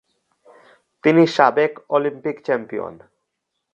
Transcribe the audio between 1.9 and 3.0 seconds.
Olympic champion.